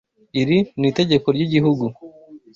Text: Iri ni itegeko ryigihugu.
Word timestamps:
Iri 0.41 0.57
ni 0.79 0.85
itegeko 0.91 1.27
ryigihugu. 1.35 1.85